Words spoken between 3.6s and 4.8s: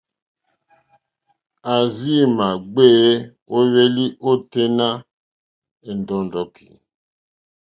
hwelì o tenì